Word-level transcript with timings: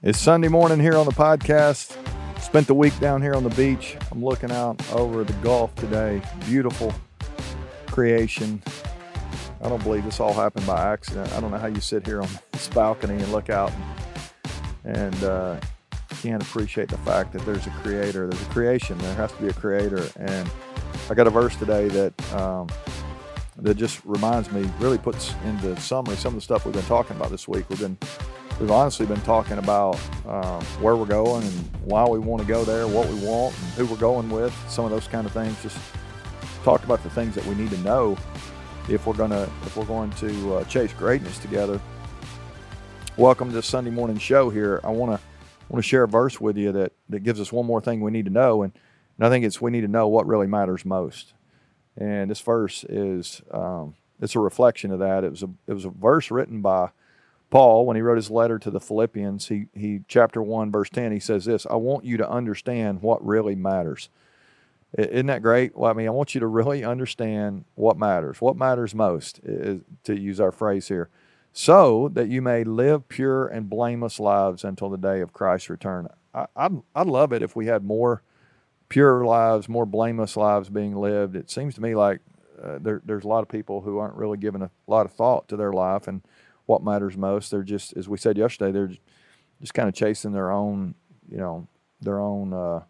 It's 0.00 0.20
Sunday 0.20 0.46
morning 0.46 0.78
here 0.78 0.96
on 0.96 1.06
the 1.06 1.12
podcast. 1.12 1.96
Spent 2.40 2.68
the 2.68 2.74
week 2.74 2.96
down 3.00 3.20
here 3.20 3.34
on 3.34 3.42
the 3.42 3.50
beach. 3.50 3.96
I'm 4.12 4.24
looking 4.24 4.52
out 4.52 4.80
over 4.92 5.24
the 5.24 5.32
Gulf 5.42 5.74
today. 5.74 6.22
Beautiful 6.46 6.94
creation. 7.88 8.62
I 9.60 9.68
don't 9.68 9.82
believe 9.82 10.04
this 10.04 10.20
all 10.20 10.32
happened 10.32 10.68
by 10.68 10.92
accident. 10.92 11.32
I 11.32 11.40
don't 11.40 11.50
know 11.50 11.58
how 11.58 11.66
you 11.66 11.80
sit 11.80 12.06
here 12.06 12.22
on 12.22 12.28
this 12.52 12.68
balcony 12.68 13.14
and 13.14 13.32
look 13.32 13.50
out 13.50 13.72
and, 14.84 15.24
uh, 15.24 15.56
can't 16.22 16.44
appreciate 16.44 16.88
the 16.90 16.98
fact 16.98 17.32
that 17.32 17.44
there's 17.44 17.66
a 17.66 17.70
creator. 17.82 18.28
There's 18.28 18.40
a 18.40 18.50
creation. 18.50 18.98
There 18.98 19.16
has 19.16 19.32
to 19.32 19.42
be 19.42 19.48
a 19.48 19.52
creator. 19.52 20.06
And 20.14 20.48
I 21.10 21.14
got 21.14 21.26
a 21.26 21.30
verse 21.30 21.56
today 21.56 21.88
that 21.88 22.34
um, 22.34 22.68
that 23.56 23.74
just 23.74 24.00
reminds 24.04 24.52
me, 24.52 24.70
really 24.78 24.98
puts 24.98 25.34
into 25.44 25.78
summary 25.80 26.14
some 26.14 26.34
of 26.34 26.36
the 26.36 26.40
stuff 26.40 26.64
we've 26.64 26.74
been 26.74 26.84
talking 26.84 27.16
about 27.16 27.32
this 27.32 27.48
week. 27.48 27.68
We've 27.68 27.80
been 27.80 27.98
we've 28.60 28.70
honestly 28.72 29.06
been 29.06 29.20
talking 29.20 29.58
about 29.58 29.94
um, 30.26 30.62
where 30.80 30.96
we're 30.96 31.06
going 31.06 31.44
and 31.44 31.54
why 31.84 32.04
we 32.04 32.18
want 32.18 32.42
to 32.42 32.48
go 32.48 32.64
there, 32.64 32.88
what 32.88 33.08
we 33.08 33.14
want, 33.24 33.54
and 33.60 33.72
who 33.74 33.86
we're 33.86 33.96
going 33.96 34.28
with, 34.30 34.52
some 34.68 34.84
of 34.84 34.90
those 34.90 35.06
kind 35.06 35.26
of 35.26 35.32
things. 35.32 35.60
Just 35.62 35.78
talked 36.64 36.84
about 36.84 37.02
the 37.04 37.10
things 37.10 37.34
that 37.36 37.46
we 37.46 37.54
need 37.54 37.70
to 37.70 37.78
know 37.78 38.16
if 38.88 39.06
we're 39.06 39.14
gonna 39.14 39.48
if 39.64 39.76
we're 39.76 39.84
going 39.84 40.10
to 40.12 40.54
uh, 40.54 40.64
chase 40.64 40.92
greatness 40.92 41.38
together. 41.38 41.80
Welcome 43.16 43.48
to 43.50 43.54
the 43.54 43.62
Sunday 43.62 43.90
morning 43.90 44.18
show. 44.18 44.50
Here, 44.50 44.80
I 44.82 44.90
want 44.90 45.12
to 45.12 45.20
want 45.68 45.84
to 45.84 45.88
share 45.88 46.02
a 46.02 46.08
verse 46.08 46.40
with 46.40 46.56
you 46.56 46.72
that 46.72 46.92
that 47.08 47.20
gives 47.20 47.40
us 47.40 47.52
one 47.52 47.66
more 47.66 47.80
thing 47.80 48.00
we 48.00 48.10
need 48.10 48.24
to 48.24 48.32
know, 48.32 48.62
and, 48.62 48.72
and 49.18 49.26
I 49.26 49.30
think 49.30 49.44
it's 49.44 49.60
we 49.60 49.70
need 49.70 49.82
to 49.82 49.88
know 49.88 50.08
what 50.08 50.26
really 50.26 50.46
matters 50.48 50.84
most. 50.84 51.32
And 51.96 52.30
this 52.30 52.40
verse 52.40 52.84
is 52.88 53.40
um, 53.52 53.94
it's 54.20 54.34
a 54.34 54.40
reflection 54.40 54.90
of 54.90 54.98
that. 54.98 55.22
It 55.22 55.30
was 55.30 55.44
a 55.44 55.50
it 55.68 55.74
was 55.74 55.84
a 55.84 55.90
verse 55.90 56.32
written 56.32 56.60
by 56.60 56.90
Paul 57.50 57.86
when 57.86 57.96
he 57.96 58.02
wrote 58.02 58.16
his 58.16 58.30
letter 58.30 58.58
to 58.58 58.70
the 58.70 58.80
Philippians. 58.80 59.48
He 59.48 59.66
he 59.74 60.00
chapter 60.08 60.42
one 60.42 60.70
verse 60.70 60.90
ten. 60.90 61.12
He 61.12 61.20
says 61.20 61.44
this: 61.44 61.66
"I 61.70 61.76
want 61.76 62.04
you 62.04 62.16
to 62.18 62.28
understand 62.28 63.02
what 63.02 63.24
really 63.24 63.54
matters." 63.54 64.10
Isn't 64.96 65.26
that 65.26 65.42
great? 65.42 65.76
Well, 65.76 65.90
I 65.90 65.94
mean, 65.94 66.06
I 66.06 66.12
want 66.12 66.34
you 66.34 66.40
to 66.40 66.46
really 66.46 66.82
understand 66.82 67.66
what 67.74 67.98
matters. 67.98 68.40
What 68.40 68.56
matters 68.56 68.94
most, 68.94 69.38
is, 69.44 69.82
to 70.04 70.18
use 70.18 70.40
our 70.40 70.50
phrase 70.50 70.88
here, 70.88 71.10
so 71.52 72.08
that 72.14 72.28
you 72.28 72.40
may 72.40 72.64
live 72.64 73.06
pure 73.08 73.46
and 73.46 73.68
blameless 73.68 74.18
lives 74.18 74.64
until 74.64 74.88
the 74.88 74.96
day 74.96 75.20
of 75.20 75.34
Christ's 75.34 75.68
return. 75.68 76.08
I, 76.32 76.46
I'd, 76.56 76.82
I'd 76.94 77.06
love 77.06 77.34
it 77.34 77.42
if 77.42 77.54
we 77.54 77.66
had 77.66 77.84
more 77.84 78.22
pure 78.88 79.26
lives, 79.26 79.68
more 79.68 79.84
blameless 79.84 80.38
lives 80.38 80.70
being 80.70 80.96
lived. 80.96 81.36
It 81.36 81.50
seems 81.50 81.74
to 81.74 81.82
me 81.82 81.94
like 81.94 82.20
uh, 82.62 82.78
there, 82.80 83.02
there's 83.04 83.24
a 83.24 83.28
lot 83.28 83.42
of 83.42 83.48
people 83.48 83.82
who 83.82 83.98
aren't 83.98 84.14
really 84.14 84.38
giving 84.38 84.62
a 84.62 84.70
lot 84.86 85.04
of 85.04 85.12
thought 85.12 85.48
to 85.48 85.56
their 85.56 85.72
life 85.72 86.08
and 86.08 86.22
what 86.68 86.82
matters 86.84 87.16
most. 87.16 87.50
They're 87.50 87.62
just, 87.62 87.96
as 87.96 88.08
we 88.08 88.18
said 88.18 88.36
yesterday, 88.36 88.72
they're 88.72 88.92
just 89.60 89.74
kind 89.74 89.88
of 89.88 89.94
chasing 89.94 90.32
their 90.32 90.50
own, 90.50 90.94
you 91.30 91.38
know, 91.38 91.66
their 92.00 92.20
own 92.20 92.52
uh, 92.52 92.82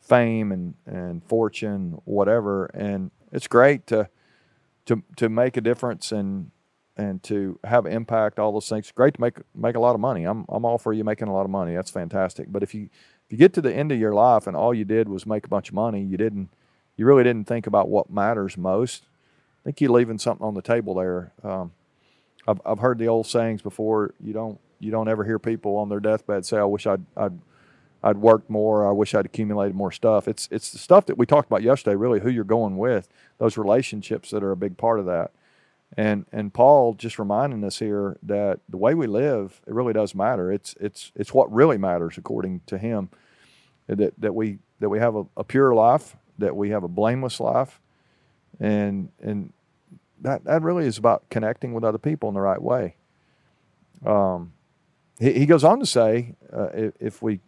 fame 0.00 0.50
and, 0.50 0.74
and 0.86 1.24
fortune, 1.24 2.00
whatever. 2.04 2.66
And 2.66 3.10
it's 3.32 3.46
great 3.46 3.86
to 3.88 4.08
to 4.86 5.02
to 5.16 5.28
make 5.28 5.56
a 5.56 5.60
difference 5.60 6.10
and 6.10 6.50
and 6.96 7.22
to 7.22 7.60
have 7.62 7.86
impact. 7.86 8.38
All 8.38 8.52
those 8.52 8.68
things. 8.68 8.90
Great 8.90 9.14
to 9.14 9.20
make 9.20 9.38
make 9.54 9.76
a 9.76 9.80
lot 9.80 9.94
of 9.94 10.00
money. 10.00 10.24
I'm 10.24 10.44
I'm 10.48 10.64
all 10.64 10.78
for 10.78 10.92
you 10.92 11.04
making 11.04 11.28
a 11.28 11.32
lot 11.32 11.44
of 11.44 11.50
money. 11.50 11.74
That's 11.74 11.90
fantastic. 11.90 12.50
But 12.50 12.62
if 12.64 12.74
you 12.74 12.88
if 13.26 13.32
you 13.32 13.38
get 13.38 13.52
to 13.54 13.60
the 13.60 13.74
end 13.74 13.92
of 13.92 13.98
your 13.98 14.14
life 14.14 14.46
and 14.46 14.56
all 14.56 14.74
you 14.74 14.84
did 14.84 15.08
was 15.08 15.26
make 15.26 15.46
a 15.46 15.48
bunch 15.48 15.68
of 15.68 15.74
money, 15.74 16.02
you 16.02 16.16
didn't, 16.16 16.48
you 16.96 17.06
really 17.06 17.24
didn't 17.24 17.48
think 17.48 17.66
about 17.66 17.88
what 17.88 18.08
matters 18.08 18.56
most. 18.56 19.02
I 19.02 19.64
think 19.64 19.80
you're 19.80 19.90
leaving 19.90 20.18
something 20.18 20.46
on 20.46 20.54
the 20.54 20.62
table 20.62 20.94
there. 20.94 21.32
Um, 21.42 21.72
I've, 22.46 22.60
I've 22.64 22.78
heard 22.78 22.98
the 22.98 23.08
old 23.08 23.26
sayings 23.26 23.62
before. 23.62 24.14
You 24.20 24.32
don't, 24.32 24.60
you 24.78 24.90
don't 24.90 25.08
ever 25.08 25.24
hear 25.24 25.38
people 25.38 25.76
on 25.76 25.88
their 25.88 26.00
deathbed 26.00 26.46
say, 26.46 26.58
"I 26.58 26.64
wish 26.64 26.86
I'd, 26.86 27.04
I'd, 27.16 27.38
I'd 28.02 28.18
worked 28.18 28.50
more. 28.50 28.86
I 28.86 28.92
wish 28.92 29.14
I'd 29.14 29.26
accumulated 29.26 29.74
more 29.74 29.92
stuff." 29.92 30.28
It's, 30.28 30.48
it's 30.50 30.70
the 30.70 30.78
stuff 30.78 31.06
that 31.06 31.18
we 31.18 31.26
talked 31.26 31.48
about 31.48 31.62
yesterday. 31.62 31.96
Really, 31.96 32.20
who 32.20 32.30
you're 32.30 32.44
going 32.44 32.76
with, 32.76 33.08
those 33.38 33.56
relationships 33.56 34.30
that 34.30 34.42
are 34.42 34.52
a 34.52 34.56
big 34.56 34.76
part 34.76 35.00
of 35.00 35.06
that. 35.06 35.32
And 35.96 36.26
and 36.32 36.52
Paul 36.52 36.94
just 36.94 37.18
reminding 37.18 37.64
us 37.64 37.78
here 37.78 38.18
that 38.22 38.60
the 38.68 38.76
way 38.76 38.94
we 38.94 39.06
live, 39.06 39.60
it 39.66 39.72
really 39.72 39.92
does 39.92 40.14
matter. 40.14 40.52
It's 40.52 40.74
it's 40.80 41.12
it's 41.14 41.32
what 41.32 41.52
really 41.52 41.78
matters 41.78 42.18
according 42.18 42.62
to 42.66 42.78
him. 42.78 43.08
That 43.86 44.14
that 44.20 44.34
we 44.34 44.58
that 44.80 44.88
we 44.88 44.98
have 44.98 45.14
a, 45.14 45.24
a 45.36 45.44
pure 45.44 45.74
life, 45.74 46.16
that 46.38 46.56
we 46.56 46.70
have 46.70 46.82
a 46.82 46.88
blameless 46.88 47.40
life, 47.40 47.80
and 48.58 49.10
and 49.22 49.52
that 50.20 50.44
that 50.44 50.62
really 50.62 50.86
is 50.86 50.98
about 50.98 51.28
connecting 51.30 51.74
with 51.74 51.84
other 51.84 51.98
people 51.98 52.28
in 52.28 52.34
the 52.34 52.40
right 52.40 52.60
way. 52.60 52.96
Um, 54.04 54.52
he, 55.18 55.32
he 55.32 55.46
goes 55.46 55.64
on 55.64 55.80
to 55.80 55.86
say, 55.86 56.34
uh, 56.52 56.68
if, 57.00 57.22
we, 57.22 57.40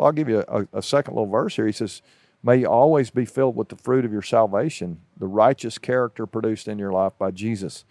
I'll 0.00 0.12
give 0.12 0.28
you 0.28 0.44
a, 0.48 0.66
a 0.72 0.82
second 0.82 1.14
little 1.14 1.30
verse 1.30 1.56
here. 1.56 1.66
He 1.66 1.72
says, 1.72 2.02
May 2.42 2.58
you 2.58 2.66
always 2.66 3.10
be 3.10 3.24
filled 3.24 3.56
with 3.56 3.70
the 3.70 3.76
fruit 3.76 4.04
of 4.04 4.12
your 4.12 4.22
salvation, 4.22 5.00
the 5.16 5.26
righteous 5.26 5.78
character 5.78 6.26
produced 6.26 6.68
in 6.68 6.78
your 6.78 6.92
life 6.92 7.12
by 7.18 7.32
Jesus. 7.32 7.84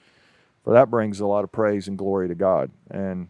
For 0.63 0.73
that 0.73 0.89
brings 0.89 1.19
a 1.19 1.25
lot 1.25 1.43
of 1.43 1.51
praise 1.51 1.87
and 1.87 1.97
glory 1.97 2.27
to 2.27 2.35
God. 2.35 2.71
And 2.89 3.27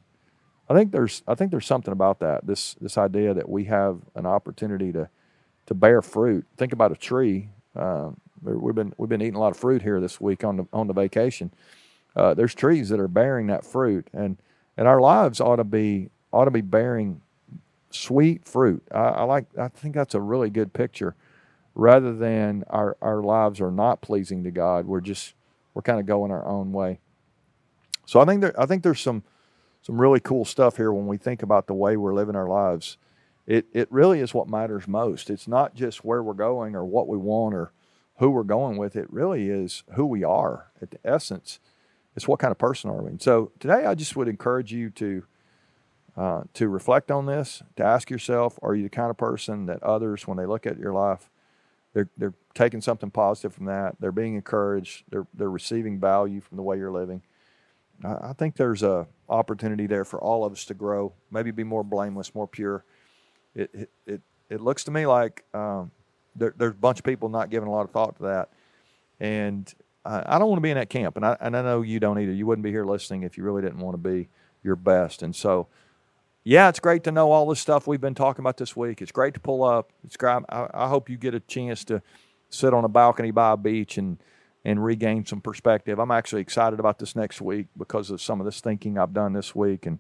I 0.70 0.74
think 0.74 0.92
there's 0.92 1.24
I 1.28 1.36
think 1.36 1.52
there's 1.52 1.66
something 1.66 1.92
about 1.92 2.20
that. 2.20 2.46
This 2.46 2.76
this 2.76 2.98
idea 2.98 3.34
that 3.34 3.50
we 3.50 3.66
have 3.66 4.02
an 4.16 4.26
opportunity 4.26 4.92
to 4.94 5.10
to 5.66 5.74
bear 5.74 6.02
fruit. 6.02 6.46
Think 6.58 6.74
about 6.74 6.92
a 6.92 6.96
tree. 6.96 7.50
Uh, 7.76 8.12
we've 8.54 8.76
been 8.76 8.94
we've 8.98 9.10
been 9.10 9.22
eating 9.22 9.36
a 9.36 9.40
lot 9.40 9.52
of 9.52 9.58
fruit 9.58 9.82
here 9.82 10.00
this 10.00 10.22
week 10.22 10.44
on 10.44 10.58
the 10.58 10.68
on 10.72 10.88
the 10.88 10.94
vacation. 10.94 11.52
Uh, 12.16 12.34
there's 12.34 12.56
trees 12.56 12.90
that 12.90 13.00
are 13.00 13.08
bearing 13.08 13.48
that 13.48 13.66
fruit, 13.66 14.08
and 14.14 14.38
and 14.78 14.88
our 14.88 15.02
lives 15.02 15.42
ought 15.42 15.58
to 15.58 15.64
be 15.64 16.10
ought 16.32 16.46
to 16.46 16.52
be 16.52 16.62
bearing 16.62 17.22
sweet 17.90 18.46
fruit. 18.46 18.84
I, 18.92 19.00
I, 19.00 19.24
like. 19.24 19.46
I 19.58 19.68
think 19.70 19.96
that's 19.96 20.16
a 20.16 20.22
really 20.22 20.50
good 20.50 20.74
picture. 20.74 21.16
Rather 21.74 22.14
than 22.16 22.64
our 22.70 22.96
our 23.02 23.22
lives 23.22 23.60
are 23.60 23.72
not 23.72 24.02
pleasing 24.02 24.44
to 24.44 24.52
God, 24.52 24.86
we're 24.86 25.02
just 25.02 25.34
we're 25.74 25.82
kind 25.82 26.00
of 26.00 26.06
going 26.06 26.32
our 26.32 26.46
own 26.48 26.72
way. 26.72 27.00
So 28.06 28.20
I 28.20 28.26
think 28.26 28.42
there 28.42 28.60
I 28.60 28.66
think 28.66 28.84
there's 28.84 29.02
some 29.02 29.24
some 29.82 30.00
really 30.00 30.20
cool 30.20 30.46
stuff 30.46 30.78
here 30.78 30.92
when 30.92 31.08
we 31.08 31.18
think 31.18 31.44
about 31.44 31.68
the 31.68 31.74
way 31.74 31.98
we're 31.98 32.14
living 32.14 32.36
our 32.36 32.48
lives. 32.48 32.98
It 33.46 33.66
it 33.74 33.92
really 33.92 34.22
is 34.22 34.34
what 34.34 34.48
matters 34.48 34.88
most. 34.88 35.30
It's 35.30 35.48
not 35.48 35.76
just 35.76 36.06
where 36.06 36.24
we're 36.24 36.34
going 36.34 36.76
or 36.76 36.86
what 36.86 37.08
we 37.08 37.18
want 37.18 37.54
or 37.56 37.72
who 38.18 38.30
we're 38.30 38.44
going 38.44 38.78
with. 38.78 38.96
It 38.96 39.12
really 39.12 39.50
is 39.50 39.84
who 39.94 40.06
we 40.06 40.24
are 40.24 40.72
at 40.82 40.92
the 40.92 41.00
essence. 41.04 41.60
It's 42.16 42.28
what 42.28 42.40
kind 42.40 42.52
of 42.52 42.58
person 42.58 42.90
are 42.90 43.02
we. 43.02 43.10
And 43.10 43.22
so 43.22 43.52
today 43.60 43.86
I 43.86 43.94
just 43.96 44.16
would 44.16 44.28
encourage 44.28 44.72
you 44.72 44.90
to 44.92 45.26
uh, 46.18 46.44
to 46.54 46.70
reflect 46.70 47.12
on 47.12 47.26
this, 47.26 47.62
to 47.76 47.84
ask 47.84 48.10
yourself, 48.10 48.58
are 48.62 48.74
you 48.74 48.84
the 48.84 48.90
kind 48.90 49.10
of 49.10 49.18
person 49.18 49.66
that 49.66 49.84
others, 49.84 50.26
when 50.26 50.38
they 50.38 50.46
look 50.46 50.66
at 50.66 50.78
your 50.78 50.94
life, 50.94 51.30
they're, 51.94 52.10
they're 52.18 52.34
taking 52.54 52.80
something 52.80 53.12
positive 53.12 53.54
from 53.54 53.66
that. 53.66 53.96
They're 54.00 54.14
being 54.14 54.36
encouraged. 54.36 55.04
They're, 55.10 55.28
they're 55.34 55.50
receiving 55.50 56.00
value 56.00 56.40
from 56.40 56.56
the 56.56 56.64
way 56.64 56.78
you're 56.78 56.92
living. 56.92 57.22
I, 58.04 58.30
I 58.30 58.34
think 58.34 58.56
there's 58.56 58.82
a 58.82 59.08
opportunity 59.28 59.88
there 59.88 60.06
for 60.06 60.22
all 60.22 60.46
of 60.46 60.54
us 60.54 60.64
to 60.66 60.74
grow, 60.74 61.12
maybe 61.32 61.52
be 61.52 61.66
more 61.66 61.84
blameless, 61.84 62.34
more 62.34 62.48
pure. 62.48 62.86
It, 63.54 63.70
it, 63.74 63.90
it, 64.06 64.22
it 64.50 64.62
looks 64.62 64.86
to 64.86 64.92
me 64.92 65.06
like 65.06 65.44
um, 65.54 65.92
there, 66.36 66.54
there's 66.58 66.72
a 66.72 66.76
bunch 66.76 67.00
of 67.00 67.06
people 67.06 67.30
not 67.30 67.50
giving 67.50 67.68
a 67.68 67.72
lot 67.72 67.86
of 67.86 67.92
thought 67.92 68.16
to 68.18 68.24
that. 68.24 68.50
And 69.20 69.74
I, 70.04 70.36
I 70.36 70.40
don't 70.40 70.50
want 70.50 70.58
to 70.58 70.62
be 70.62 70.72
in 70.72 70.78
that 70.78 70.90
camp. 70.90 71.16
And 71.16 71.26
I, 71.26 71.38
and 71.40 71.56
I 71.56 71.62
know 71.62 71.82
you 71.82 72.00
don't 72.00 72.20
either. 72.20 72.32
You 72.32 72.46
wouldn't 72.46 72.64
be 72.64 72.72
here 72.72 72.86
listening 72.86 73.24
if 73.24 73.38
you 73.38 73.44
really 73.44 73.62
didn't 73.62 73.80
want 73.80 73.94
to 73.96 74.10
be 74.10 74.30
your 74.64 74.76
best. 74.76 75.24
And 75.24 75.36
so, 75.36 75.68
yeah, 76.44 76.70
it's 76.70 76.80
great 76.80 77.04
to 77.06 77.12
know 77.12 77.32
all 77.32 77.48
this 77.48 77.60
stuff 77.60 77.88
we've 77.88 78.02
been 78.02 78.16
talking 78.16 78.44
about 78.44 78.58
this 78.58 78.76
week. 78.76 79.02
It's 79.02 79.12
great 79.12 79.34
to 79.34 79.40
pull 79.40 79.64
up. 79.64 79.92
It's 80.04 80.18
great. 80.18 80.44
I, 80.50 80.68
I 80.74 80.88
hope 80.88 81.10
you 81.10 81.18
get 81.18 81.34
a 81.34 81.40
chance 81.40 81.84
to 81.86 82.02
sit 82.50 82.74
on 82.74 82.84
a 82.86 82.90
balcony 82.90 83.32
by 83.32 83.54
a 83.54 83.58
beach 83.58 83.98
and 83.98 84.18
and 84.66 84.84
regain 84.84 85.24
some 85.24 85.42
perspective. 85.42 86.00
I'm 86.00 86.10
actually 86.10 86.42
excited 86.42 86.80
about 86.80 86.98
this 86.98 87.16
next 87.16 87.40
week 87.40 87.68
because 87.78 88.10
of 88.10 88.20
some 88.20 88.42
of 88.42 88.46
this 88.46 88.62
thinking 88.62 88.98
I've 88.98 89.14
done 89.14 89.32
this 89.34 89.54
week 89.54 89.86
and 89.86 90.00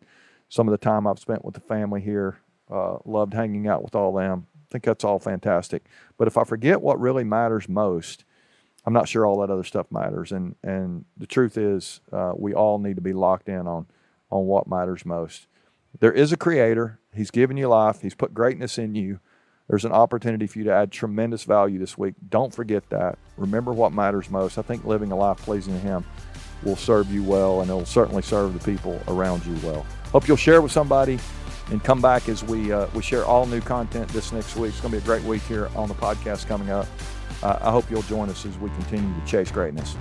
some 0.49 0.67
of 0.67 0.71
the 0.71 0.79
time 0.79 1.05
I've 1.05 1.19
spent 1.19 1.45
with 1.45 1.53
the 1.53 1.61
family 1.61 2.01
here. 2.01 2.39
Uh, 2.69 2.97
loved 3.05 3.35
hanging 3.35 3.67
out 3.67 3.83
with 3.83 3.93
all 3.93 4.11
them. 4.11 4.47
Think 4.75 4.83
that's 4.83 5.05
all 5.05 5.19
fantastic. 5.19 5.85
But 6.17 6.27
if 6.27 6.37
I 6.37 6.43
forget 6.43 6.81
what 6.81 6.99
really 6.99 7.23
matters 7.23 7.69
most, 7.69 8.25
I'm 8.85 8.91
not 8.91 9.07
sure 9.07 9.25
all 9.25 9.39
that 9.39 9.49
other 9.49 9.63
stuff 9.63 9.89
matters. 9.89 10.33
And 10.33 10.57
and 10.63 11.05
the 11.15 11.25
truth 11.25 11.57
is, 11.57 12.01
uh, 12.11 12.33
we 12.35 12.53
all 12.53 12.77
need 12.77 12.97
to 12.97 13.01
be 13.01 13.13
locked 13.13 13.47
in 13.47 13.67
on 13.67 13.85
on 14.29 14.47
what 14.47 14.67
matters 14.67 15.05
most. 15.05 15.47
There 15.97 16.11
is 16.11 16.33
a 16.33 16.37
creator. 16.37 16.99
He's 17.13 17.31
given 17.31 17.55
you 17.55 17.69
life. 17.69 18.01
He's 18.01 18.15
put 18.15 18.33
greatness 18.33 18.77
in 18.77 18.95
you. 18.95 19.21
There's 19.69 19.85
an 19.85 19.93
opportunity 19.93 20.45
for 20.45 20.59
you 20.59 20.65
to 20.65 20.73
add 20.73 20.91
tremendous 20.91 21.45
value 21.45 21.79
this 21.79 21.97
week. 21.97 22.15
Don't 22.27 22.53
forget 22.53 22.89
that. 22.89 23.17
Remember 23.37 23.71
what 23.71 23.93
matters 23.93 24.29
most. 24.29 24.57
I 24.57 24.61
think 24.61 24.83
living 24.83 25.13
a 25.13 25.15
life 25.15 25.37
pleasing 25.37 25.73
to 25.73 25.79
Him 25.79 26.03
will 26.63 26.75
serve 26.75 27.09
you 27.13 27.23
well, 27.23 27.61
and 27.61 27.69
it'll 27.69 27.85
certainly 27.85 28.23
serve 28.23 28.51
the 28.51 28.73
people 28.73 28.99
around 29.07 29.45
you 29.45 29.55
well. 29.65 29.85
Hope 30.11 30.27
you'll 30.27 30.35
share 30.35 30.61
with 30.61 30.73
somebody 30.73 31.17
and 31.71 31.83
come 31.83 32.01
back 32.01 32.29
as 32.29 32.43
we 32.43 32.71
uh, 32.71 32.87
we 32.93 33.01
share 33.01 33.25
all 33.25 33.45
new 33.45 33.61
content 33.61 34.07
this 34.09 34.31
next 34.31 34.55
week. 34.55 34.71
It's 34.71 34.81
going 34.81 34.93
to 34.93 34.99
be 34.99 35.03
a 35.03 35.05
great 35.05 35.23
week 35.23 35.41
here 35.43 35.69
on 35.75 35.87
the 35.87 35.95
podcast 35.95 36.47
coming 36.47 36.69
up. 36.69 36.87
Uh, 37.41 37.57
I 37.61 37.71
hope 37.71 37.89
you'll 37.89 38.01
join 38.03 38.29
us 38.29 38.45
as 38.45 38.57
we 38.57 38.69
continue 38.71 39.13
to 39.19 39.25
chase 39.25 39.51
greatness. 39.51 39.95